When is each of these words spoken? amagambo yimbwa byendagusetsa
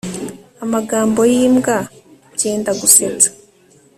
amagambo 0.63 1.19
yimbwa 1.33 1.75
byendagusetsa 2.33 3.29